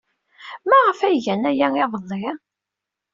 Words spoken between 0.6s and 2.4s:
Maɣef ay gan aya iḍelli?